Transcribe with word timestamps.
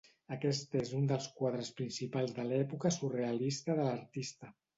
Aquest 0.35 0.71
és 0.79 0.93
un 0.99 1.03
dels 1.11 1.27
quadres 1.41 1.69
principals 1.81 2.33
de 2.39 2.47
l'època 2.53 2.93
surrealista 2.97 3.79
de 3.83 3.87
l'artista. 3.91 4.53